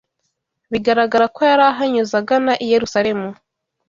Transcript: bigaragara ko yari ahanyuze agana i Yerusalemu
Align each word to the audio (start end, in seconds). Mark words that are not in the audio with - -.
bigaragara 0.71 1.25
ko 1.35 1.39
yari 1.49 1.63
ahanyuze 1.71 2.13
agana 2.21 2.53
i 2.63 2.65
Yerusalemu 2.71 3.27